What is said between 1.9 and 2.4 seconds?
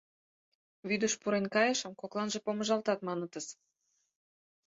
кокланже